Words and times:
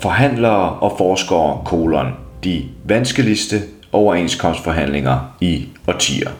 Forhandlere 0.00 0.78
og 0.78 0.94
forskere 0.98 1.62
kolon. 1.64 2.12
De 2.44 2.64
vanskeligste 2.84 3.62
overenskomstforhandlinger 3.92 5.36
i 5.40 5.68
årtier. 5.88 6.30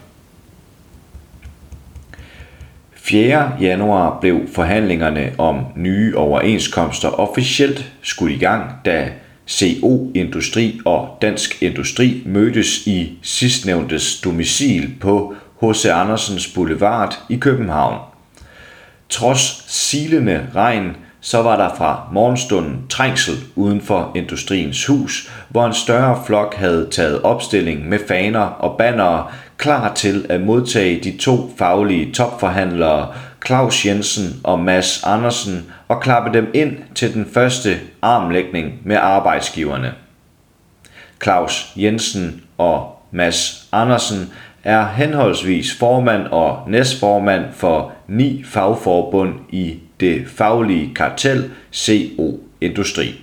4. 2.95 3.53
januar 3.61 4.19
blev 4.21 4.41
forhandlingerne 4.55 5.33
om 5.39 5.65
nye 5.77 6.17
overenskomster 6.17 7.09
officielt 7.09 7.93
skudt 8.03 8.33
i 8.33 8.39
gang, 8.39 8.71
da 8.85 9.09
CO 9.49 10.11
Industri 10.15 10.81
og 10.85 11.19
Dansk 11.23 11.63
Industri 11.63 12.23
mødtes 12.27 12.87
i 12.87 13.19
sidstnævntes 13.23 14.21
domicil 14.21 14.95
på 15.01 15.35
H.C. 15.63 15.85
Andersens 15.87 16.49
Boulevard 16.55 17.19
i 17.29 17.37
København. 17.37 17.99
Trods 19.09 19.65
silende 19.67 20.47
regn, 20.55 20.97
så 21.21 21.43
var 21.43 21.57
der 21.57 21.75
fra 21.75 22.09
morgenstunden 22.13 22.87
trængsel 22.89 23.35
uden 23.57 23.81
for 23.81 24.13
Industriens 24.15 24.87
Hus, 24.87 25.31
hvor 25.49 25.67
en 25.67 25.75
større 25.75 26.23
flok 26.27 26.55
havde 26.55 26.89
taget 26.91 27.23
opstilling 27.23 27.89
med 27.89 27.99
faner 28.09 28.41
og 28.41 28.79
bannere 28.79 29.27
klar 29.57 29.95
til 29.95 30.27
at 30.29 30.41
modtage 30.41 31.01
de 31.01 31.19
to 31.19 31.55
faglige 31.59 32.13
topforhandlere 32.13 33.09
Claus 33.47 33.87
Jensen 33.87 34.41
og 34.45 34.59
Mads 34.59 35.03
Andersen 35.05 35.73
og 35.89 36.01
klappe 36.01 36.39
dem 36.39 36.51
ind 36.55 36.77
til 36.95 37.15
den 37.15 37.27
første 37.35 37.77
armlægning 38.03 38.73
med 38.85 38.97
arbejdsgiverne. 38.97 39.95
Claus 41.23 41.73
Jensen 41.77 42.43
og 42.59 43.03
Mads 43.11 43.69
Andersen 43.73 44.33
er 44.65 44.89
henholdsvis 44.89 45.79
formand 45.79 46.27
og 46.27 46.59
næstformand 46.69 47.45
for 47.53 47.93
ni 48.09 48.45
fagforbund 48.45 49.35
i 49.51 49.79
det 50.01 50.25
faglige 50.27 50.95
kartel 50.95 51.51
CO 51.75 52.41
Industri. 52.61 53.21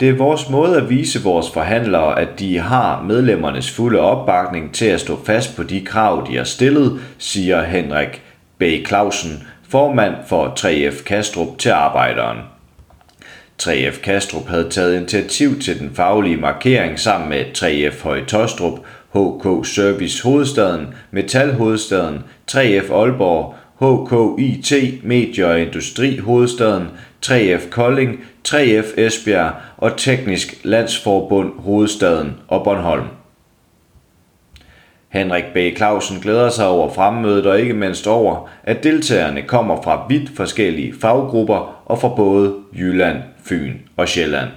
Det 0.00 0.08
er 0.08 0.16
vores 0.16 0.50
måde 0.50 0.76
at 0.76 0.90
vise 0.90 1.22
vores 1.22 1.50
forhandlere, 1.50 2.20
at 2.20 2.28
de 2.38 2.58
har 2.58 3.02
medlemmernes 3.02 3.70
fulde 3.70 4.00
opbakning 4.00 4.74
til 4.74 4.86
at 4.86 5.00
stå 5.00 5.24
fast 5.24 5.56
på 5.56 5.62
de 5.62 5.80
krav, 5.80 6.26
de 6.30 6.36
har 6.36 6.44
stillet, 6.44 7.00
siger 7.18 7.64
Henrik 7.64 8.22
B. 8.58 8.62
Clausen, 8.86 9.42
formand 9.68 10.14
for 10.28 10.54
3F 10.58 11.04
Kastrup 11.04 11.58
til 11.58 11.70
arbejderen. 11.70 12.38
3F 13.62 14.00
Kastrup 14.02 14.48
havde 14.48 14.70
taget 14.70 14.96
initiativ 14.96 15.60
til 15.60 15.80
den 15.80 15.90
faglige 15.94 16.36
markering 16.36 17.00
sammen 17.00 17.28
med 17.28 17.44
3F 17.58 18.02
Høje 18.02 18.24
Tostrup, 18.24 18.78
HK 19.14 19.66
Service 19.66 20.22
Hovedstaden, 20.22 20.94
Metal 21.10 21.52
Hovedstaden, 21.54 22.24
3F 22.50 22.92
Aalborg, 22.92 23.54
HKIT 23.80 25.04
Medie 25.04 25.46
og 25.46 25.60
Industri 25.60 26.16
Hovedstaden, 26.18 26.88
3F 27.26 27.70
Kolding, 27.70 28.24
3F 28.48 29.00
Esbjerg 29.00 29.52
og 29.76 29.96
Teknisk 29.96 30.60
Landsforbund 30.64 31.52
Hovedstaden 31.58 32.36
og 32.48 32.64
Bornholm. 32.64 33.04
Henrik 35.08 35.44
B. 35.54 35.76
Clausen 35.76 36.20
glæder 36.20 36.50
sig 36.50 36.66
over 36.66 36.92
fremmødet 36.94 37.46
og 37.46 37.60
ikke 37.60 37.74
mindst 37.74 38.06
over, 38.06 38.48
at 38.62 38.84
deltagerne 38.84 39.42
kommer 39.42 39.82
fra 39.82 40.06
vidt 40.08 40.30
forskellige 40.36 40.94
faggrupper 41.00 41.82
og 41.84 42.00
fra 42.00 42.08
både 42.08 42.54
Jylland, 42.78 43.18
Fyn 43.44 43.74
og 43.96 44.08
Sjælland. 44.08 44.48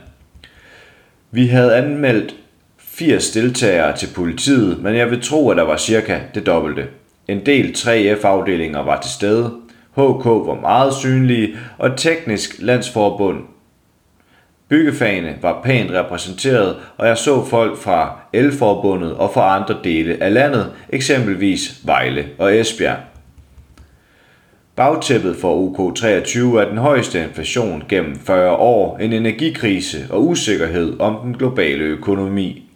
Vi 1.32 1.48
havde 1.48 1.76
anmeldt 1.76 2.36
80 2.78 3.32
deltagere 3.32 3.98
til 3.98 4.10
politiet, 4.16 4.84
men 4.84 4.96
jeg 4.96 5.10
vil 5.10 5.22
tro, 5.22 5.50
at 5.50 5.58
der 5.58 5.64
var 5.64 5.78
cirka 5.78 6.20
det 6.34 6.46
dobbelte. 6.46 6.88
En 7.28 7.46
del 7.46 7.74
3F-afdelinger 7.78 8.80
var 8.80 9.02
til 9.02 9.12
stede. 9.12 9.52
HK 9.96 10.26
var 10.26 10.62
meget 10.62 10.94
synlige, 10.94 11.58
og 11.78 11.98
Teknisk 11.98 12.56
Landsforbund 12.60 13.38
Byggefagene 14.74 15.38
var 15.42 15.62
pænt 15.64 15.92
repræsenteret, 15.92 16.76
og 16.98 17.08
jeg 17.08 17.18
så 17.18 17.46
folk 17.46 17.78
fra 17.78 18.20
Elforbundet 18.34 19.14
og 19.14 19.34
fra 19.34 19.56
andre 19.56 19.78
dele 19.84 20.24
af 20.24 20.34
landet, 20.34 20.72
eksempelvis 20.90 21.82
Vejle 21.86 22.26
og 22.38 22.56
Esbjerg. 22.56 22.98
Bagtæppet 24.76 25.36
for 25.36 25.68
UK23 25.68 26.40
er 26.40 26.70
den 26.70 26.78
højeste 26.78 27.24
inflation 27.24 27.84
gennem 27.90 28.16
40 28.16 28.56
år, 28.56 28.98
en 28.98 29.14
energikrise 29.14 30.08
og 30.10 30.28
usikkerhed 30.28 31.00
om 31.00 31.20
den 31.24 31.38
globale 31.38 31.84
økonomi. 31.84 32.73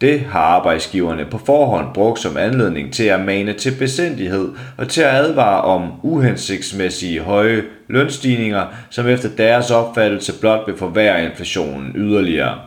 Det 0.00 0.20
har 0.20 0.40
arbejdsgiverne 0.40 1.24
på 1.24 1.38
forhånd 1.38 1.86
brugt 1.94 2.20
som 2.20 2.36
anledning 2.36 2.92
til 2.92 3.04
at 3.04 3.20
mane 3.20 3.52
til 3.52 3.74
besindighed 3.78 4.48
og 4.76 4.88
til 4.88 5.00
at 5.00 5.14
advare 5.14 5.62
om 5.62 5.92
uhensigtsmæssige 6.02 7.20
høje 7.20 7.62
lønstigninger, 7.88 8.66
som 8.90 9.08
efter 9.08 9.28
deres 9.38 9.70
opfattelse 9.70 10.40
blot 10.40 10.60
vil 10.66 10.76
forværre 10.76 11.24
inflationen 11.24 11.92
yderligere. 11.94 12.58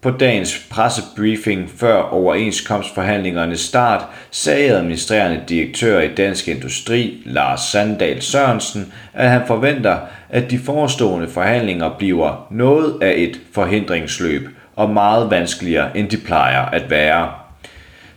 På 0.00 0.10
dagens 0.10 0.66
pressebriefing 0.70 1.70
før 1.76 2.00
overenskomstforhandlingernes 2.02 3.60
start 3.60 4.04
sagde 4.30 4.70
administrerende 4.70 5.40
direktør 5.48 6.00
i 6.00 6.14
Dansk 6.14 6.48
Industri, 6.48 7.22
Lars 7.26 7.60
Sandal 7.60 8.22
Sørensen, 8.22 8.92
at 9.12 9.30
han 9.30 9.42
forventer, 9.46 9.96
at 10.28 10.50
de 10.50 10.58
forestående 10.58 11.28
forhandlinger 11.28 11.90
bliver 11.98 12.46
noget 12.50 13.02
af 13.02 13.14
et 13.16 13.40
forhindringsløb– 13.52 14.48
og 14.76 14.90
meget 14.90 15.30
vanskeligere 15.30 15.96
end 15.96 16.08
de 16.08 16.16
plejer 16.16 16.62
at 16.62 16.90
være. 16.90 17.30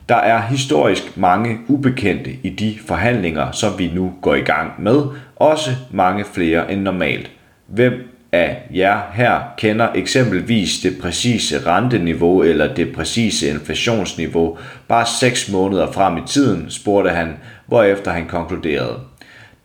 Der 0.09 0.16
er 0.16 0.41
historisk 0.41 1.18
mange 1.18 1.57
ubekendte 1.68 2.31
i 2.44 2.50
de 2.50 2.78
forhandlinger, 2.88 3.51
som 3.51 3.79
vi 3.79 3.91
nu 3.95 4.13
går 4.22 4.35
i 4.35 4.41
gang 4.41 4.72
med, 4.79 5.03
også 5.35 5.72
mange 5.91 6.25
flere 6.34 6.72
end 6.72 6.81
normalt. 6.81 7.31
Hvem 7.68 7.94
af 8.31 8.57
jer 8.73 9.00
her 9.13 9.40
kender 9.57 9.88
eksempelvis 9.95 10.79
det 10.79 10.97
præcise 11.01 11.68
renteniveau 11.68 12.44
eller 12.44 12.74
det 12.74 12.95
præcise 12.95 13.50
inflationsniveau 13.50 14.57
bare 14.88 15.06
6 15.19 15.51
måneder 15.51 15.91
frem 15.91 16.18
i 16.18 16.22
tiden, 16.28 16.66
spurgte 16.69 17.09
han, 17.09 17.38
hvorefter 17.66 18.12
han 18.12 18.25
konkluderede. 18.28 19.00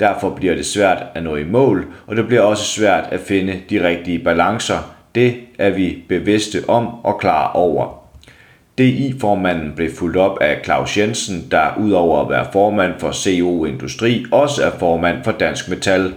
Derfor 0.00 0.30
bliver 0.30 0.54
det 0.54 0.66
svært 0.66 1.02
at 1.14 1.22
nå 1.22 1.36
i 1.36 1.44
mål, 1.44 1.86
og 2.06 2.16
det 2.16 2.26
bliver 2.26 2.42
også 2.42 2.64
svært 2.64 3.04
at 3.10 3.20
finde 3.20 3.60
de 3.70 3.88
rigtige 3.88 4.18
balancer, 4.18 4.94
det 5.14 5.34
er 5.58 5.70
vi 5.70 5.98
bevidste 6.08 6.62
om 6.68 7.04
og 7.04 7.20
klar 7.20 7.52
over. 7.52 8.02
DI-formanden 8.78 9.72
blev 9.76 9.90
fuldt 9.98 10.16
op 10.16 10.38
af 10.40 10.60
Claus 10.64 10.98
Jensen, 10.98 11.46
der 11.50 11.76
udover 11.80 12.22
at 12.22 12.30
være 12.30 12.46
formand 12.52 12.92
for 12.98 13.12
CO 13.12 13.64
Industri, 13.64 14.24
også 14.32 14.64
er 14.64 14.70
formand 14.78 15.24
for 15.24 15.32
Dansk 15.32 15.68
Metal. 15.68 16.14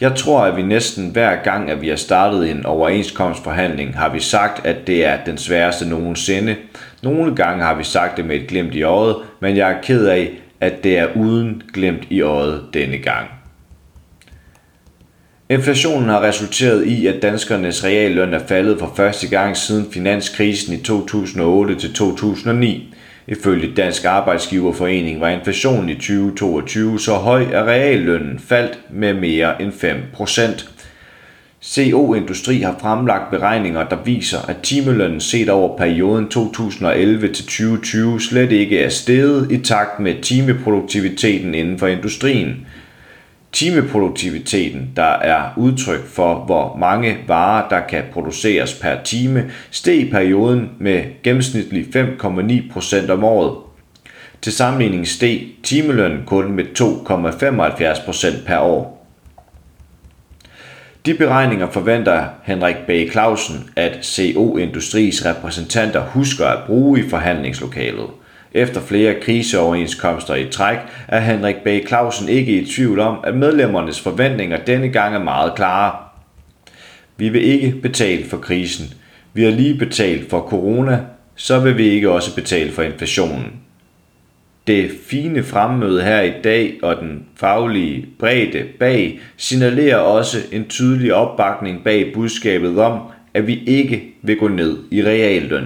Jeg 0.00 0.14
tror, 0.14 0.40
at 0.40 0.56
vi 0.56 0.62
næsten 0.62 1.10
hver 1.10 1.42
gang, 1.42 1.70
at 1.70 1.80
vi 1.80 1.88
har 1.88 1.96
startet 1.96 2.50
en 2.50 2.66
overenskomstforhandling, 2.66 3.98
har 3.98 4.08
vi 4.08 4.20
sagt, 4.20 4.66
at 4.66 4.86
det 4.86 5.06
er 5.06 5.24
den 5.26 5.38
sværeste 5.38 5.88
nogensinde. 5.88 6.56
Nogle 7.02 7.36
gange 7.36 7.64
har 7.64 7.74
vi 7.74 7.84
sagt 7.84 8.16
det 8.16 8.24
med 8.24 8.36
et 8.36 8.46
glimt 8.46 8.74
i 8.74 8.82
øjet, 8.82 9.16
men 9.40 9.56
jeg 9.56 9.70
er 9.70 9.80
ked 9.82 10.06
af, 10.06 10.30
at 10.60 10.84
det 10.84 10.98
er 10.98 11.08
uden 11.16 11.62
glimt 11.72 12.02
i 12.10 12.20
øjet 12.20 12.64
denne 12.74 12.98
gang. 12.98 13.37
Inflationen 15.50 16.08
har 16.08 16.22
resulteret 16.22 16.86
i, 16.86 17.06
at 17.06 17.22
danskernes 17.22 17.84
realløn 17.84 18.34
er 18.34 18.46
faldet 18.48 18.78
for 18.78 18.92
første 18.96 19.28
gang 19.28 19.56
siden 19.56 19.86
finanskrisen 19.92 20.74
i 20.74 20.76
2008 20.76 21.74
til 21.74 21.94
2009. 21.94 22.94
Ifølge 23.26 23.74
Dansk 23.76 24.04
Arbejdsgiverforening 24.04 25.20
var 25.20 25.28
inflationen 25.28 25.88
i 25.88 25.94
2022 25.94 27.00
så 27.00 27.14
høj, 27.14 27.42
at 27.52 27.64
reallønnen 27.64 28.38
faldt 28.38 28.78
med 28.90 29.14
mere 29.14 29.62
end 29.62 29.72
5 29.72 29.96
procent. 30.12 30.70
CO 31.64 32.14
Industri 32.14 32.60
har 32.60 32.76
fremlagt 32.80 33.30
beregninger, 33.30 33.88
der 33.88 33.96
viser, 34.04 34.38
at 34.48 34.56
timelønnen 34.62 35.20
set 35.20 35.48
over 35.48 35.76
perioden 35.76 36.26
2011-2020 36.34 38.28
slet 38.28 38.52
ikke 38.52 38.78
er 38.78 38.88
steget 38.88 39.52
i 39.52 39.58
takt 39.58 40.00
med 40.00 40.22
timeproduktiviteten 40.22 41.54
inden 41.54 41.78
for 41.78 41.86
industrien. 41.86 42.66
Timeproduktiviteten, 43.52 44.92
der 44.96 45.02
er 45.02 45.42
udtryk 45.56 46.06
for, 46.06 46.34
hvor 46.34 46.76
mange 46.76 47.18
varer, 47.26 47.68
der 47.68 47.80
kan 47.80 48.02
produceres 48.12 48.74
per 48.74 49.02
time, 49.04 49.50
steg 49.70 49.94
i 49.94 50.10
perioden 50.10 50.70
med 50.78 51.02
gennemsnitligt 51.22 51.96
5,9% 51.96 53.10
om 53.10 53.24
året. 53.24 53.56
Til 54.42 54.52
sammenligning 54.52 55.08
steg 55.08 55.46
timelønnen 55.62 56.22
kun 56.26 56.52
med 56.52 56.64
2,75% 56.80 58.46
per 58.46 58.58
år. 58.58 59.06
De 61.06 61.14
beregninger 61.14 61.70
forventer 61.70 62.24
Henrik 62.42 62.76
B. 62.86 62.90
Clausen, 63.10 63.70
at 63.76 64.06
CO 64.06 64.56
Industris 64.56 65.26
repræsentanter 65.26 66.00
husker 66.00 66.46
at 66.46 66.66
bruge 66.66 67.00
i 67.00 67.08
forhandlingslokalet– 67.08 68.06
efter 68.52 68.80
flere 68.80 69.14
kriseoverenskomster 69.20 70.34
i 70.34 70.48
træk 70.50 70.78
er 71.08 71.20
Henrik 71.20 71.56
B. 71.64 71.68
Clausen 71.88 72.28
ikke 72.28 72.52
i 72.52 72.66
tvivl 72.66 73.00
om, 73.00 73.16
at 73.24 73.34
medlemmernes 73.34 74.00
forventninger 74.00 74.56
denne 74.64 74.88
gang 74.88 75.14
er 75.14 75.24
meget 75.24 75.54
klare. 75.54 75.96
Vi 77.16 77.28
vil 77.28 77.44
ikke 77.44 77.74
betale 77.82 78.24
for 78.24 78.36
krisen. 78.36 78.94
Vi 79.32 79.44
har 79.44 79.50
lige 79.50 79.78
betalt 79.78 80.30
for 80.30 80.40
corona, 80.40 81.00
så 81.36 81.60
vil 81.60 81.78
vi 81.78 81.88
ikke 81.88 82.10
også 82.10 82.34
betale 82.34 82.72
for 82.72 82.82
inflationen. 82.82 83.52
Det 84.66 84.90
fine 85.06 85.42
fremmøde 85.42 86.02
her 86.02 86.20
i 86.20 86.32
dag 86.44 86.78
og 86.82 86.96
den 86.96 87.24
faglige 87.36 88.06
bredde 88.18 88.64
bag 88.78 89.20
signalerer 89.36 89.96
også 89.96 90.38
en 90.52 90.64
tydelig 90.64 91.14
opbakning 91.14 91.84
bag 91.84 92.12
budskabet 92.14 92.78
om, 92.78 93.00
at 93.34 93.46
vi 93.46 93.62
ikke 93.66 94.14
vil 94.22 94.36
gå 94.36 94.48
ned 94.48 94.78
i 94.90 95.02
realløn. 95.02 95.64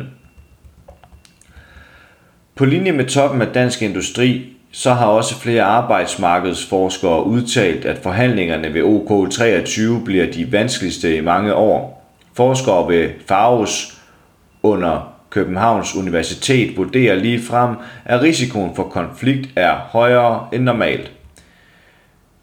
På 2.54 2.64
linje 2.64 2.93
med 2.93 3.04
toppen 3.04 3.43
af 3.43 3.49
dansk 3.49 3.82
industri, 3.82 4.46
så 4.72 4.93
har 4.93 5.06
også 5.06 5.40
flere 5.40 5.62
arbejdsmarkedsforskere 5.62 7.26
udtalt, 7.26 7.84
at 7.84 7.99
forhandlingerne 7.99 8.75
ved 8.75 8.82
OK23 8.82 10.04
bliver 10.04 10.32
de 10.32 10.52
vanskeligste 10.52 11.16
i 11.16 11.20
mange 11.20 11.54
år. 11.54 12.08
Forskere 12.34 12.88
ved 12.88 13.10
Faros 13.28 14.02
under 14.62 15.14
Københavns 15.31 15.96
Universitet 15.96 16.76
vurderer 16.76 17.14
lige 17.14 17.43
frem, 17.43 17.76
at 18.04 18.22
risikoen 18.22 18.75
for 18.76 18.82
konflikt 18.82 19.48
er 19.56 19.75
højere 19.75 20.48
end 20.52 20.62
normalt. 20.62 21.12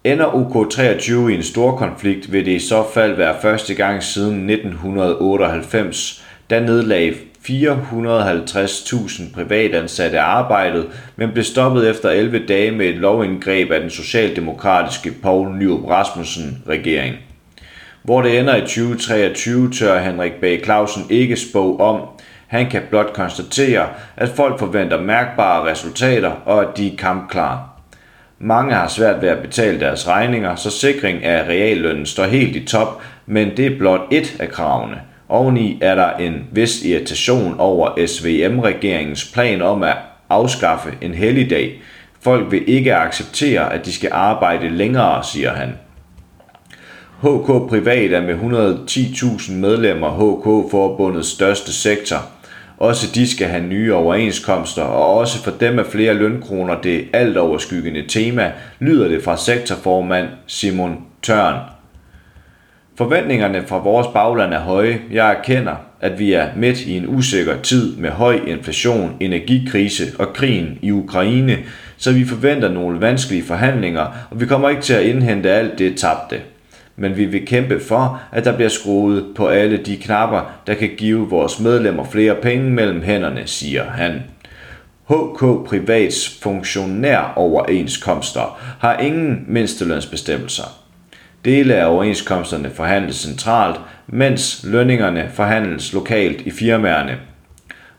Ender 0.03 0.27
OK23 0.27 1.13
i 1.13 1.35
en 1.35 1.43
stor 1.43 1.75
konflikt, 1.75 2.31
vil 2.31 2.45
det 2.45 2.51
i 2.51 2.59
så 2.59 2.83
fald 2.93 3.15
være 3.15 3.35
første 3.41 3.73
gang 3.73 4.03
siden 4.03 4.49
1998, 4.49 6.25
da 6.49 6.59
nedlagde 6.59 7.13
450.000 7.45 9.33
privatansatte 9.33 10.19
arbejdet, 10.19 10.87
men 11.15 11.31
blev 11.31 11.43
stoppet 11.43 11.89
efter 11.89 12.09
11 12.09 12.45
dage 12.45 12.71
med 12.71 12.85
et 12.85 12.95
lovindgreb 12.95 13.71
af 13.71 13.81
den 13.81 13.89
socialdemokratiske 13.89 15.11
Poul 15.23 15.55
Nyrup 15.55 15.89
Rasmussen 15.89 16.63
regering. 16.69 17.15
Hvor 18.03 18.21
det 18.21 18.39
ender 18.39 18.55
i 18.55 18.61
2023, 18.61 19.71
tør 19.71 19.99
Henrik 19.99 20.33
Bag 20.33 20.61
Clausen 20.63 21.03
ikke 21.09 21.35
spå 21.35 21.77
om. 21.77 22.01
Han 22.47 22.69
kan 22.69 22.81
blot 22.89 23.13
konstatere, 23.13 23.87
at 24.17 24.29
folk 24.29 24.59
forventer 24.59 25.01
mærkbare 25.01 25.71
resultater 25.71 26.31
og 26.45 26.61
at 26.61 26.77
de 26.77 26.87
er 26.87 26.97
kampklare. 26.97 27.63
Mange 28.39 28.73
har 28.73 28.87
svært 28.87 29.21
ved 29.21 29.29
at 29.29 29.41
betale 29.41 29.79
deres 29.79 30.07
regninger, 30.07 30.55
så 30.55 30.71
sikring 30.71 31.23
af 31.23 31.43
reallønnen 31.43 32.05
står 32.05 32.23
helt 32.23 32.55
i 32.55 32.65
top, 32.65 33.01
men 33.25 33.57
det 33.57 33.65
er 33.65 33.77
blot 33.77 34.01
et 34.11 34.37
af 34.39 34.49
kravene. 34.49 35.01
Oveni 35.29 35.77
er 35.81 35.95
der 35.95 36.11
en 36.17 36.47
vis 36.51 36.85
irritation 36.85 37.55
over 37.57 38.05
SVM-regeringens 38.07 39.31
plan 39.33 39.61
om 39.61 39.83
at 39.83 39.97
afskaffe 40.29 40.89
en 41.01 41.13
helligdag. 41.13 41.81
Folk 42.21 42.51
vil 42.51 42.69
ikke 42.69 42.95
acceptere, 42.95 43.73
at 43.73 43.85
de 43.85 43.93
skal 43.93 44.09
arbejde 44.13 44.69
længere, 44.69 45.23
siger 45.23 45.53
han. 45.53 45.69
HK 47.21 47.69
Privat 47.69 48.13
er 48.13 48.21
med 48.21 48.35
110.000 48.35 49.51
medlemmer 49.51 50.09
HK-forbundets 50.09 51.29
største 51.29 51.73
sektor. 51.73 52.17
Også 52.77 53.07
de 53.15 53.27
skal 53.27 53.47
have 53.47 53.63
nye 53.63 53.93
overenskomster, 53.93 54.83
og 54.83 55.17
også 55.17 55.43
for 55.43 55.51
dem 55.51 55.79
er 55.79 55.83
flere 55.83 56.13
lønkroner 56.13 56.81
det 56.81 57.05
alt 57.13 57.37
overskyggende 57.37 58.07
tema, 58.07 58.51
lyder 58.79 59.07
det 59.07 59.23
fra 59.23 59.37
sektorformand 59.37 60.27
Simon 60.47 60.97
Tørn. 61.21 61.78
Forventningerne 62.99 63.63
fra 63.67 63.77
vores 63.77 64.07
bagland 64.07 64.53
er 64.53 64.59
høje. 64.59 65.01
Jeg 65.11 65.31
erkender, 65.31 65.75
at 66.01 66.19
vi 66.19 66.33
er 66.33 66.47
midt 66.55 66.81
i 66.81 66.97
en 66.97 67.05
usikker 67.07 67.61
tid 67.61 67.95
med 67.97 68.09
høj 68.09 68.39
inflation, 68.47 69.17
energikrise 69.19 70.03
og 70.19 70.33
krigen 70.33 70.79
i 70.81 70.91
Ukraine, 70.91 71.57
så 71.97 72.11
vi 72.11 72.25
forventer 72.25 72.69
nogle 72.69 73.01
vanskelige 73.01 73.43
forhandlinger, 73.43 74.07
og 74.31 74.41
vi 74.41 74.45
kommer 74.45 74.69
ikke 74.69 74.81
til 74.81 74.93
at 74.93 75.05
indhente 75.05 75.51
alt 75.51 75.79
det 75.79 75.97
tabte. 75.97 76.41
Men 76.95 77.17
vi 77.17 77.25
vil 77.25 77.45
kæmpe 77.45 77.79
for, 77.79 78.21
at 78.31 78.45
der 78.45 78.55
bliver 78.55 78.69
skruet 78.69 79.25
på 79.35 79.47
alle 79.47 79.77
de 79.77 79.97
knapper, 79.97 80.61
der 80.67 80.73
kan 80.73 80.89
give 80.97 81.29
vores 81.29 81.59
medlemmer 81.59 82.03
flere 82.03 82.35
penge 82.35 82.69
mellem 82.71 83.01
hænderne, 83.01 83.41
siger 83.45 83.83
han. 83.83 84.23
HK 85.09 85.67
Privats 85.67 86.39
funktionær 86.41 87.33
overenskomster 87.35 88.59
har 88.79 88.97
ingen 88.97 89.45
mindstelønsbestemmelser. 89.47 90.88
Dele 91.45 91.75
af 91.75 91.85
overenskomsterne 91.85 92.69
forhandles 92.69 93.15
centralt, 93.15 93.79
mens 94.07 94.65
lønningerne 94.67 95.29
forhandles 95.33 95.93
lokalt 95.93 96.41
i 96.41 96.51
firmaerne. 96.51 97.17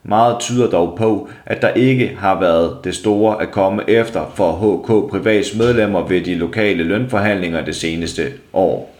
Meget 0.02 0.40
tyder 0.40 0.70
dog 0.70 0.94
på, 0.98 1.28
at 1.46 1.62
der 1.62 1.68
ikke 1.68 2.16
har 2.18 2.40
været 2.40 2.76
det 2.84 2.94
store 2.94 3.42
at 3.42 3.50
komme 3.50 3.90
efter 3.90 4.32
for 4.34 4.52
HK 4.52 5.10
Privats 5.10 5.56
medlemmer 5.56 6.06
ved 6.08 6.20
de 6.20 6.34
lokale 6.34 6.84
lønforhandlinger 6.84 7.64
det 7.64 7.76
seneste 7.76 8.22
år. 8.52 8.96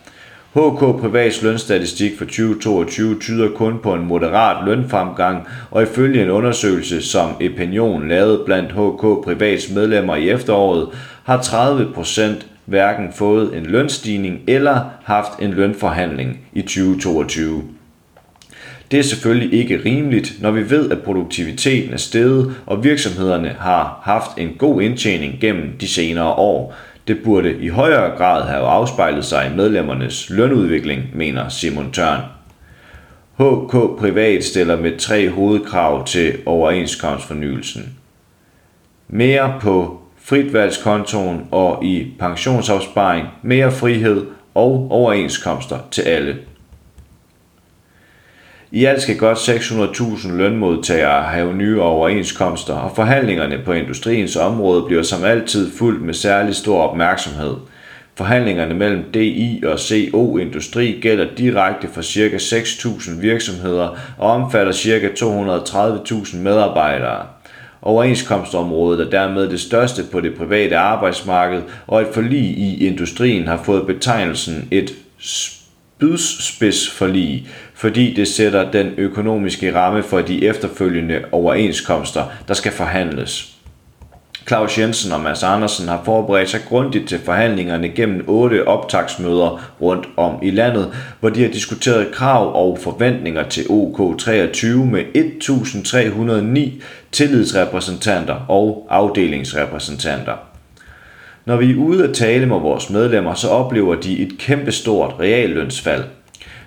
HK 0.52 1.00
Privats 1.00 1.42
lønstatistik 1.42 2.18
for 2.18 2.24
2022 2.24 3.18
tyder 3.20 3.48
kun 3.48 3.78
på 3.82 3.94
en 3.94 4.06
moderat 4.06 4.64
lønfremgang, 4.66 5.46
og 5.70 5.82
ifølge 5.82 6.22
en 6.22 6.30
undersøgelse, 6.30 7.02
som 7.02 7.30
Epinion 7.40 8.08
lavede 8.08 8.42
blandt 8.46 8.72
HK 8.72 9.24
Privats 9.24 9.70
medlemmer 9.70 10.16
i 10.16 10.30
efteråret, 10.30 10.88
har 11.24 11.42
30 11.42 11.92
procent 11.94 12.46
hverken 12.70 13.12
fået 13.12 13.56
en 13.56 13.66
lønstigning 13.66 14.40
eller 14.46 14.90
haft 15.04 15.32
en 15.38 15.50
lønforhandling 15.50 16.38
i 16.52 16.62
2022. 16.62 17.62
Det 18.90 18.98
er 18.98 19.02
selvfølgelig 19.02 19.58
ikke 19.58 19.80
rimeligt, 19.84 20.32
når 20.40 20.50
vi 20.50 20.70
ved, 20.70 20.90
at 20.90 21.02
produktiviteten 21.02 21.92
er 21.92 21.96
steget, 21.96 22.54
og 22.66 22.84
virksomhederne 22.84 23.56
har 23.58 24.00
haft 24.02 24.30
en 24.38 24.54
god 24.58 24.82
indtjening 24.82 25.40
gennem 25.40 25.78
de 25.80 25.88
senere 25.88 26.32
år. 26.32 26.74
Det 27.08 27.18
burde 27.24 27.56
i 27.60 27.68
højere 27.68 28.16
grad 28.16 28.48
have 28.48 28.66
afspejlet 28.66 29.24
sig 29.24 29.50
i 29.52 29.56
medlemmernes 29.56 30.30
lønudvikling, 30.30 31.02
mener 31.14 31.48
Simon 31.48 31.92
Tørn. 31.92 32.20
HK 33.36 33.98
Privat 33.98 34.44
stiller 34.44 34.76
med 34.76 34.98
tre 34.98 35.30
hovedkrav 35.30 36.06
til 36.06 36.38
overenskomstfornyelsen. 36.46 37.96
Mere 39.08 39.54
på 39.60 39.99
fritvalgskontoen 40.24 41.46
og 41.50 41.84
i 41.84 42.06
pensionsopsparing, 42.18 43.28
mere 43.42 43.72
frihed 43.72 44.26
og 44.54 44.86
overenskomster 44.90 45.78
til 45.90 46.02
alle. 46.02 46.36
I 48.72 48.84
alt 48.84 49.02
skal 49.02 49.18
godt 49.18 49.38
600.000 49.38 50.32
lønmodtagere 50.32 51.22
have 51.22 51.54
nye 51.54 51.80
overenskomster, 51.82 52.74
og 52.74 52.96
forhandlingerne 52.96 53.58
på 53.64 53.72
industriens 53.72 54.36
område 54.36 54.82
bliver 54.82 55.02
som 55.02 55.24
altid 55.24 55.70
fuldt 55.78 56.02
med 56.02 56.14
særlig 56.14 56.54
stor 56.54 56.82
opmærksomhed. 56.82 57.54
Forhandlingerne 58.14 58.74
mellem 58.74 59.12
DI 59.12 59.62
og 59.66 59.78
CO 59.78 60.38
Industri 60.38 60.98
gælder 61.02 61.26
direkte 61.38 61.88
for 61.88 62.02
ca. 62.02 62.36
6.000 62.36 63.20
virksomheder 63.20 63.88
og 64.18 64.30
omfatter 64.30 64.72
ca. 64.72 65.08
230.000 65.08 66.36
medarbejdere. 66.36 67.26
Overenskomstområdet 67.82 69.06
er 69.06 69.10
dermed 69.10 69.48
det 69.48 69.60
største 69.60 70.02
på 70.12 70.20
det 70.20 70.34
private 70.34 70.76
arbejdsmarked, 70.76 71.62
og 71.86 72.00
et 72.00 72.08
forlig 72.12 72.40
i 72.40 72.86
industrien 72.86 73.46
har 73.46 73.62
fået 73.62 73.86
betegnelsen 73.86 74.68
et 74.70 74.94
spydspidsforlig, 75.18 77.48
fordi 77.74 78.14
det 78.14 78.28
sætter 78.28 78.70
den 78.70 78.92
økonomiske 78.96 79.74
ramme 79.74 80.02
for 80.02 80.20
de 80.20 80.46
efterfølgende 80.46 81.24
overenskomster, 81.32 82.24
der 82.48 82.54
skal 82.54 82.72
forhandles. 82.72 83.59
Claus 84.48 84.78
Jensen 84.78 85.12
og 85.12 85.20
Mads 85.20 85.42
Andersen 85.42 85.88
har 85.88 86.02
forberedt 86.04 86.50
sig 86.50 86.60
grundigt 86.68 87.08
til 87.08 87.20
forhandlingerne 87.24 87.88
gennem 87.88 88.24
otte 88.28 88.68
optagsmøder 88.68 89.72
rundt 89.80 90.08
om 90.16 90.34
i 90.42 90.50
landet, 90.50 90.92
hvor 91.20 91.28
de 91.28 91.42
har 91.42 91.48
diskuteret 91.48 92.12
krav 92.12 92.54
og 92.54 92.78
forventninger 92.82 93.42
til 93.42 93.62
OK23 93.62 94.66
med 94.66 95.04
1309 95.14 96.82
tillidsrepræsentanter 97.12 98.34
og 98.48 98.86
afdelingsrepræsentanter. 98.90 100.34
Når 101.44 101.56
vi 101.56 101.70
er 101.70 101.76
ude 101.76 102.04
at 102.04 102.14
tale 102.14 102.46
med 102.46 102.58
vores 102.58 102.90
medlemmer, 102.90 103.34
så 103.34 103.48
oplever 103.48 103.94
de 103.94 104.18
et 104.18 104.38
kæmpestort 104.38 105.14
reallønsfald. 105.20 106.04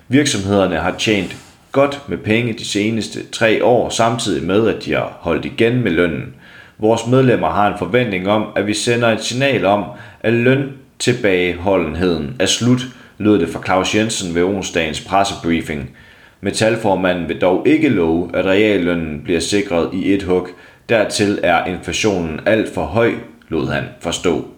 Virksomhederne 0.08 0.76
har 0.76 0.94
tjent 0.98 1.36
godt 1.72 2.00
med 2.08 2.18
penge 2.18 2.52
de 2.52 2.64
seneste 2.64 3.20
tre 3.32 3.64
år, 3.64 3.88
samtidig 3.88 4.46
med 4.46 4.68
at 4.68 4.84
de 4.84 4.92
har 4.92 5.18
holdt 5.20 5.44
igen 5.44 5.82
med 5.82 5.90
lønnen. 5.90 6.34
Vores 6.78 7.06
medlemmer 7.06 7.50
har 7.50 7.72
en 7.72 7.78
forventning 7.78 8.28
om, 8.28 8.46
at 8.56 8.66
vi 8.66 8.74
sender 8.74 9.08
et 9.08 9.24
signal 9.24 9.64
om, 9.64 9.84
at 10.20 10.32
løn 10.32 10.72
tilbageholdenheden 10.98 12.36
er 12.40 12.46
slut, 12.46 12.80
lød 13.18 13.38
det 13.38 13.48
fra 13.48 13.62
Claus 13.64 13.94
Jensen 13.94 14.34
ved 14.34 14.42
onsdagens 14.42 15.00
pressebriefing. 15.00 15.90
Metalformanden 16.40 17.28
vil 17.28 17.40
dog 17.40 17.68
ikke 17.68 17.88
love, 17.88 18.30
at 18.34 18.44
reallønnen 18.44 19.20
bliver 19.24 19.40
sikret 19.40 19.90
i 19.92 20.14
et 20.14 20.22
hug. 20.22 20.48
Dertil 20.88 21.38
er 21.42 21.64
inflationen 21.64 22.40
alt 22.46 22.74
for 22.74 22.82
høj, 22.82 23.12
lod 23.48 23.68
han 23.68 23.84
forstå. 24.00 24.48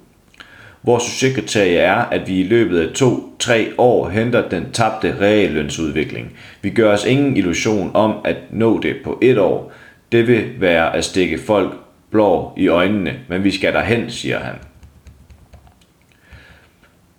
Vores 0.83 1.03
succeskriterie 1.03 1.79
er, 1.79 1.95
at 1.95 2.29
vi 2.29 2.41
i 2.41 2.49
løbet 2.49 2.81
af 2.81 2.95
to-tre 2.95 3.69
år 3.79 4.09
henter 4.09 4.49
den 4.49 4.73
tabte 4.73 5.15
reallønsudvikling. 5.21 6.33
Vi 6.63 6.71
gør 6.71 6.93
os 6.93 7.05
ingen 7.05 7.37
illusion 7.37 7.91
om 7.95 8.15
at 8.25 8.37
nå 8.51 8.81
det 8.81 8.97
på 9.05 9.19
et 9.23 9.39
år. 9.39 9.73
Det 10.13 10.27
vil 10.27 10.45
være 10.59 10.97
at 10.97 11.05
stikke 11.05 11.39
folk 11.39 11.73
blå 12.11 12.53
i 12.57 12.69
øjnene, 12.69 13.15
men 13.29 13.45
vi 13.45 13.51
skal 13.51 13.73
derhen, 13.73 14.11
siger 14.11 14.39
han. 14.39 14.55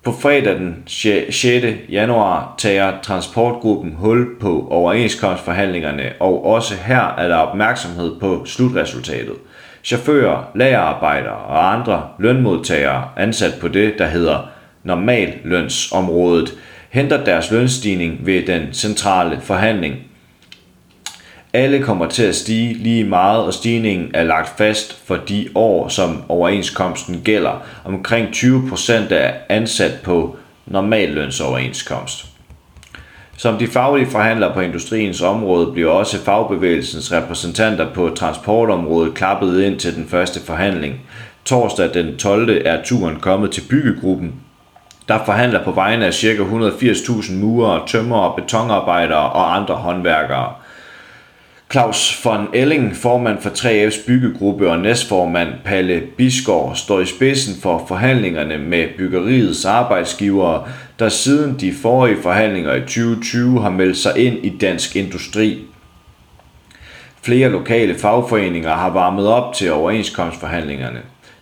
På 0.03 0.11
fredag 0.11 0.55
den 0.55 0.83
6. 0.85 1.45
januar 1.89 2.55
tager 2.57 2.93
transportgruppen 3.01 3.93
hul 3.93 4.39
på 4.39 4.67
overenskomstforhandlingerne, 4.69 6.13
og 6.19 6.45
også 6.45 6.73
her 6.85 7.15
er 7.17 7.27
der 7.27 7.35
opmærksomhed 7.35 8.19
på 8.19 8.45
slutresultatet. 8.45 9.35
Chauffører, 9.83 10.43
lagerarbejdere 10.55 11.35
og 11.35 11.73
andre 11.73 12.07
lønmodtagere 12.19 13.09
ansat 13.17 13.53
på 13.61 13.67
det, 13.67 13.93
der 13.97 14.07
hedder 14.07 14.49
normallønsområdet, 14.83 16.53
henter 16.89 17.23
deres 17.23 17.51
lønstigning 17.51 18.25
ved 18.25 18.45
den 18.45 18.73
centrale 18.73 19.39
forhandling. 19.41 19.95
Alle 21.53 21.83
kommer 21.83 22.07
til 22.07 22.23
at 22.23 22.35
stige 22.35 22.73
lige 22.73 23.03
meget, 23.03 23.43
og 23.43 23.53
stigningen 23.53 24.11
er 24.13 24.23
lagt 24.23 24.57
fast 24.57 25.07
for 25.07 25.15
de 25.15 25.47
år, 25.55 25.87
som 25.87 26.23
overenskomsten 26.29 27.21
gælder. 27.23 27.63
Omkring 27.85 28.27
20% 28.27 28.91
er 29.09 29.33
ansat 29.49 29.99
på 30.03 30.35
normallønsoverenskomst. 30.65 32.25
Som 33.37 33.57
de 33.57 33.67
faglige 33.67 34.09
forhandlere 34.09 34.53
på 34.53 34.59
industriens 34.59 35.21
område 35.21 35.71
bliver 35.71 35.91
også 35.91 36.23
fagbevægelsens 36.23 37.11
repræsentanter 37.11 37.93
på 37.93 38.09
transportområdet 38.15 39.13
klappet 39.13 39.61
ind 39.61 39.79
til 39.79 39.95
den 39.95 40.07
første 40.07 40.45
forhandling. 40.45 41.01
Torsdag 41.45 41.93
den 41.93 42.17
12. 42.17 42.61
er 42.65 42.83
turen 42.83 43.19
kommet 43.19 43.51
til 43.51 43.63
byggegruppen, 43.69 44.33
der 45.07 45.25
forhandler 45.25 45.63
på 45.63 45.71
vegne 45.71 46.05
af 46.05 46.13
ca. 46.13 46.27
180.000 46.27 47.33
murer, 47.33 47.85
tømmer, 47.85 48.35
betonarbejdere 48.35 49.29
og 49.29 49.55
andre 49.55 49.75
håndværkere. 49.75 50.53
Claus 51.69 52.23
von 52.23 52.47
Elling, 52.53 52.95
formand 52.95 53.41
for 53.41 53.49
3F's 53.49 54.05
byggegruppe 54.07 54.69
og 54.69 54.79
næstformand 54.79 55.49
Palle 55.65 56.01
Bisgaard, 56.17 56.75
står 56.75 56.99
i 56.99 57.05
spidsen 57.05 57.61
for 57.61 57.85
forhandlingerne 57.87 58.57
med 58.57 58.87
byggeriets 58.97 59.65
arbejdsgivere, 59.65 60.67
der 60.99 61.09
siden 61.09 61.59
de 61.59 61.73
forrige 61.73 62.21
forhandlinger 62.21 62.73
i 62.73 62.79
2020 62.79 63.61
har 63.61 63.69
meldt 63.69 63.97
sig 63.97 64.17
ind 64.17 64.45
i 64.45 64.57
dansk 64.57 64.95
industri. 64.95 65.59
Flere 67.21 67.49
lokale 67.49 67.95
fagforeninger 67.95 68.73
har 68.73 68.89
varmet 68.89 69.27
op 69.27 69.53
til 69.53 69.71
overenskomstforhandlingerne. 69.71 70.99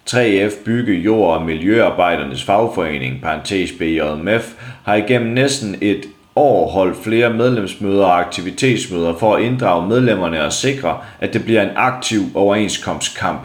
3F 0.10 0.64
Bygge 0.66 0.94
Jord 0.94 1.36
og 1.38 1.46
Miljøarbejdernes 1.46 2.44
Fagforening, 2.44 3.22
parentes 3.22 3.72
BJMF, 3.72 4.54
har 4.86 4.96
igennem 4.96 5.34
næsten 5.34 5.76
et 5.82 6.06
år 6.36 6.70
holdt 6.70 7.04
flere 7.04 7.34
medlemsmøder 7.34 8.06
og 8.06 8.20
aktivitetsmøder 8.20 9.14
for 9.20 9.36
at 9.36 9.44
inddrage 9.44 9.88
medlemmerne 9.88 10.44
og 10.44 10.54
sikre, 10.54 10.98
at 11.20 11.34
det 11.34 11.44
bliver 11.44 11.62
en 11.62 11.76
aktiv 11.76 12.22
overenskomstkamp. 12.36 13.40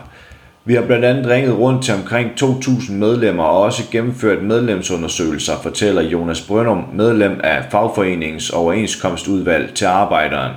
Vi 0.64 0.74
har 0.74 0.82
blandt 0.82 1.04
andet 1.04 1.26
ringet 1.26 1.58
rundt 1.58 1.84
til 1.84 1.94
omkring 1.94 2.30
2.000 2.42 2.92
medlemmer 2.92 3.44
og 3.44 3.62
også 3.62 3.82
gennemført 3.92 4.42
medlemsundersøgelser, 4.42 5.52
fortæller 5.62 6.02
Jonas 6.02 6.40
Brønum, 6.40 6.84
medlem 6.92 7.40
af 7.44 7.64
fagforeningens 7.70 8.50
overenskomstudvalg 8.50 9.74
til 9.74 9.84
arbejderen. 9.84 10.52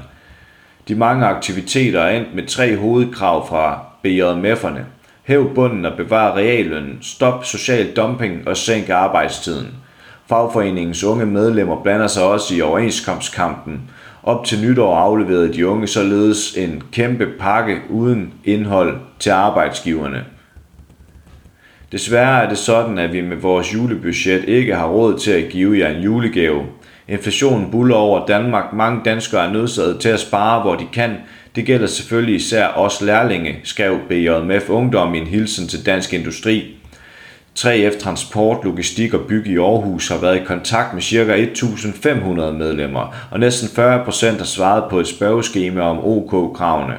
De 0.87 0.95
mange 0.95 1.25
aktiviteter 1.25 2.01
er 2.01 2.17
endt 2.17 2.35
med 2.35 2.47
tre 2.47 2.77
hovedkrav 2.77 3.47
fra 3.47 3.79
BJMF'erne. 4.05 4.81
Hæv 5.23 5.55
bunden 5.55 5.85
og 5.85 5.97
bevar 5.97 6.35
reallønnen, 6.35 6.97
stop 7.01 7.45
social 7.45 7.95
dumping 7.95 8.47
og 8.47 8.57
sænk 8.57 8.89
arbejdstiden. 8.89 9.82
Fagforeningens 10.29 11.03
unge 11.03 11.25
medlemmer 11.25 11.83
blander 11.83 12.07
sig 12.07 12.23
også 12.23 12.55
i 12.55 12.61
overenskomstkampen. 12.61 13.81
Op 14.23 14.45
til 14.45 14.61
nytår 14.61 14.95
afleverede 14.95 15.53
de 15.53 15.67
unge 15.67 15.87
således 15.87 16.57
en 16.57 16.83
kæmpe 16.91 17.27
pakke 17.39 17.77
uden 17.89 18.33
indhold 18.45 18.97
til 19.19 19.29
arbejdsgiverne. 19.29 20.23
Desværre 21.91 22.43
er 22.43 22.49
det 22.49 22.57
sådan, 22.57 22.97
at 22.97 23.13
vi 23.13 23.21
med 23.21 23.37
vores 23.37 23.73
julebudget 23.73 24.43
ikke 24.47 24.75
har 24.75 24.87
råd 24.87 25.19
til 25.19 25.31
at 25.31 25.49
give 25.49 25.79
jer 25.79 25.95
en 25.95 26.03
julegave. 26.03 26.63
Inflationen 27.07 27.71
buller 27.71 27.95
over 27.95 28.25
Danmark. 28.25 28.73
Mange 28.73 29.01
danskere 29.05 29.47
er 29.47 29.51
nødsaget 29.51 29.99
til 29.99 30.09
at 30.09 30.19
spare, 30.19 30.61
hvor 30.61 30.75
de 30.75 30.85
kan. 30.93 31.15
Det 31.55 31.65
gælder 31.65 31.87
selvfølgelig 31.87 32.35
især 32.35 32.67
os 32.67 33.01
lærlinge, 33.01 33.55
skrev 33.63 33.97
BJMF 34.09 34.69
Ungdom 34.69 35.15
i 35.15 35.17
en 35.17 35.27
hilsen 35.27 35.67
til 35.67 35.85
Dansk 35.85 36.13
Industri. 36.13 36.77
3F 37.59 37.99
Transport, 37.99 38.57
Logistik 38.63 39.13
og 39.13 39.21
Bygge 39.21 39.51
i 39.51 39.57
Aarhus 39.57 40.07
har 40.07 40.17
været 40.17 40.35
i 40.35 40.43
kontakt 40.45 40.93
med 40.93 41.01
ca. 41.01 41.45
1.500 41.45 42.51
medlemmer, 42.51 43.15
og 43.31 43.39
næsten 43.39 43.67
40% 43.67 44.37
har 44.37 44.43
svaret 44.43 44.83
på 44.89 44.99
et 44.99 45.07
spørgeskema 45.07 45.81
om 45.81 45.99
OK-kravene. 46.03 46.93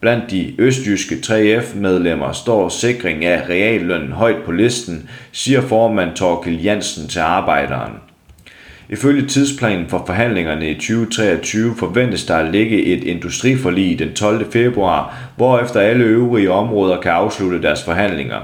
Blandt 0.00 0.30
de 0.30 0.54
østjyske 0.58 1.14
3F-medlemmer 1.14 2.32
står 2.32 2.68
sikring 2.68 3.24
af 3.24 3.48
reallønnen 3.48 4.12
højt 4.12 4.42
på 4.44 4.52
listen, 4.52 5.08
siger 5.32 5.60
formand 5.60 6.16
Torkel 6.16 6.62
Jansen 6.62 7.08
til 7.08 7.20
arbejderen. 7.20 7.92
Ifølge 8.88 9.26
tidsplanen 9.26 9.88
for 9.88 10.02
forhandlingerne 10.06 10.70
i 10.70 10.74
2023 10.74 11.74
forventes 11.78 12.24
der 12.24 12.36
at 12.36 12.52
ligge 12.52 12.84
et 12.84 13.04
industriforlig 13.04 13.98
den 13.98 14.12
12. 14.12 14.52
februar, 14.52 15.16
hvorefter 15.36 15.80
alle 15.80 16.04
øvrige 16.04 16.50
områder 16.50 17.00
kan 17.00 17.12
afslutte 17.12 17.62
deres 17.62 17.82
forhandlinger. 17.84 18.40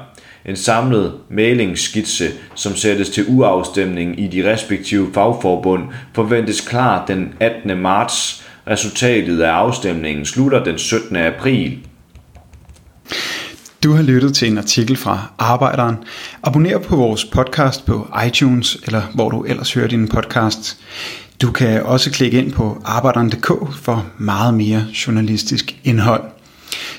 En 0.48 0.56
samlet 0.56 1.12
mailingsskitse, 1.30 2.30
som 2.54 2.76
sættes 2.76 3.08
til 3.08 3.24
uafstemning 3.28 4.20
i 4.20 4.26
de 4.26 4.52
respektive 4.52 5.10
fagforbund, 5.14 5.82
forventes 6.14 6.60
klar 6.60 7.06
den 7.06 7.34
18. 7.40 7.78
marts. 7.78 8.44
Resultatet 8.68 9.40
af 9.40 9.50
afstemningen 9.50 10.24
slutter 10.24 10.64
den 10.64 10.78
17. 10.78 11.16
april. 11.16 11.78
Du 13.84 13.92
har 13.92 14.02
lyttet 14.02 14.34
til 14.34 14.48
en 14.48 14.58
artikel 14.58 14.96
fra 14.96 15.32
Arbejderen. 15.38 15.96
Abonner 16.42 16.78
på 16.78 16.96
vores 16.96 17.24
podcast 17.24 17.86
på 17.86 18.08
iTunes, 18.26 18.78
eller 18.86 19.02
hvor 19.14 19.30
du 19.30 19.42
ellers 19.42 19.74
hører 19.74 19.88
din 19.88 20.08
podcast. 20.08 20.78
Du 21.42 21.50
kan 21.52 21.82
også 21.82 22.10
klikke 22.10 22.38
ind 22.38 22.52
på 22.52 22.82
arbejderen.dk 22.84 23.74
for 23.82 24.06
meget 24.18 24.54
mere 24.54 24.84
journalistisk 25.06 25.76
indhold. 25.84 26.37